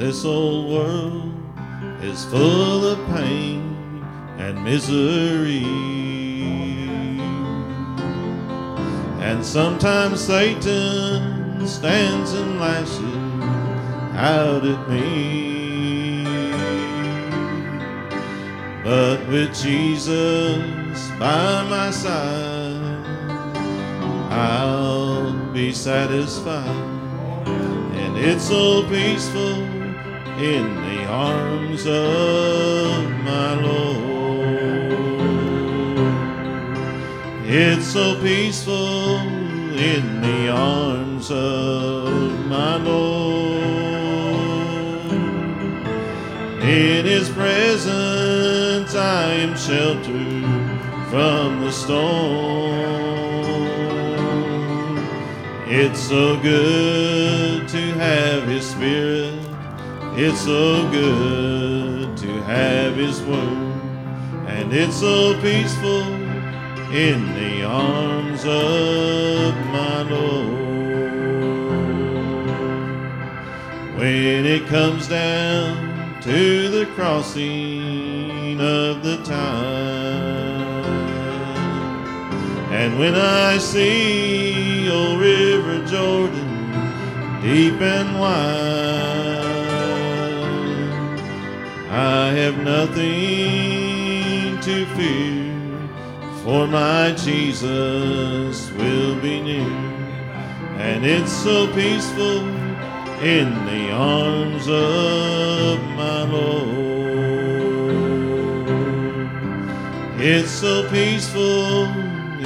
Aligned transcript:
This 0.00 0.24
old 0.24 0.72
world 0.72 1.30
is 2.02 2.24
full 2.24 2.86
of 2.86 2.98
pain 3.14 4.02
and 4.38 4.64
misery. 4.64 5.62
And 9.20 9.44
sometimes 9.44 10.24
Satan 10.24 11.66
stands 11.68 12.32
and 12.32 12.58
lashes 12.58 13.44
out 14.16 14.64
at 14.64 14.88
me. 14.88 16.24
But 18.82 19.28
with 19.28 19.54
Jesus 19.54 21.10
by 21.18 21.62
my 21.68 21.90
side, 21.90 23.04
I'll 24.32 25.34
be 25.52 25.72
satisfied. 25.72 26.86
And 28.00 28.16
it's 28.16 28.48
so 28.48 28.88
peaceful 28.88 29.79
in 30.40 30.74
the 30.74 31.04
arms 31.04 31.86
of 31.86 33.10
my 33.22 33.54
Lord. 33.60 34.00
It's 37.44 37.86
so 37.86 38.18
peaceful 38.22 39.18
in 39.18 40.22
the 40.22 40.48
arms 40.48 41.30
of 41.30 42.46
my 42.46 42.76
Lord. 42.76 43.60
In 46.62 47.04
His 47.04 47.28
presence 47.28 48.94
I 48.94 49.32
am 49.44 49.54
sheltered 49.58 50.46
from 51.10 51.60
the 51.60 51.70
storm. 51.70 52.80
It's 55.66 56.00
so 56.00 56.40
good 56.40 57.68
to 57.68 57.92
have 57.98 58.44
His 58.44 58.70
Spirit. 58.70 59.49
It's 60.22 60.42
so 60.42 60.86
good 60.90 62.14
to 62.18 62.42
have 62.42 62.94
His 62.94 63.22
Word. 63.22 63.80
And 64.48 64.70
it's 64.70 64.96
so 64.96 65.32
peaceful 65.40 66.02
in 66.92 67.24
the 67.36 67.64
arms 67.64 68.44
of 68.44 69.56
my 69.68 70.02
Lord. 70.02 70.60
When 73.98 74.44
it 74.44 74.66
comes 74.66 75.08
down 75.08 76.20
to 76.20 76.68
the 76.68 76.84
crossing 76.94 78.60
of 78.60 79.02
the 79.02 79.22
time, 79.24 80.84
and 82.70 82.98
when 82.98 83.14
I 83.14 83.56
see 83.56 84.90
old 84.90 85.18
River 85.18 85.86
Jordan 85.86 87.40
deep 87.40 87.80
and 87.80 88.20
wide, 88.20 89.49
I 91.90 92.30
have 92.30 92.56
nothing 92.58 93.00
to 94.60 94.86
fear 94.94 95.50
for 96.44 96.66
my 96.68 97.12
Jesus 97.12 98.70
will 98.72 99.20
be 99.20 99.40
near. 99.40 99.90
And 100.78 101.04
it's 101.04 101.32
so 101.32 101.66
peaceful 101.74 102.46
in 103.22 103.52
the 103.66 103.90
arms 103.90 104.68
of 104.68 105.80
my 105.96 106.22
Lord. 106.30 106.90
It's 110.20 110.50
so 110.50 110.88
peaceful 110.90 111.84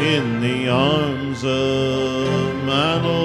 in 0.01 0.41
the 0.41 0.69
arms 0.71 1.45
of 1.45 2.65
my 2.65 3.01
Lord. 3.03 3.24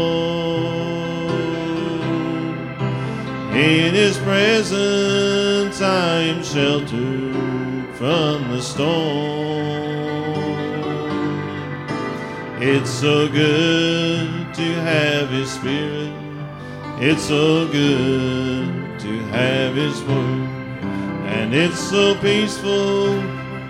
In 3.60 3.94
his 3.94 4.18
presence 4.20 5.82
I 5.82 6.22
am 6.32 6.42
sheltered 6.42 7.94
from 7.96 8.52
the 8.52 8.62
storm. 8.62 10.00
It's 12.62 12.90
so 12.90 13.28
good 13.28 14.54
to 14.54 14.74
have 14.82 15.30
His 15.30 15.52
Spirit. 15.52 16.14
It's 17.02 17.24
so 17.24 17.68
good 17.68 18.98
to 18.98 19.20
have 19.34 19.76
His 19.76 20.02
Word. 20.04 20.50
And 21.28 21.54
it's 21.54 21.80
so 21.80 22.16
peaceful 22.16 23.10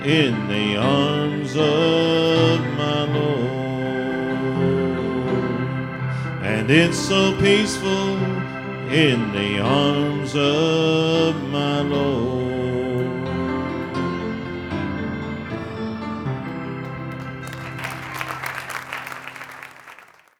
in 0.06 0.47
the 0.47 0.78
arms 0.78 1.56
of 1.56 2.59
my 2.78 3.06
Lord. 3.06 3.50
And 6.44 6.69
it's 6.69 7.00
so 7.00 7.35
peaceful 7.40 8.49
in 8.90 9.32
the 9.32 9.60
arms 9.60 10.36
of. 10.36 10.69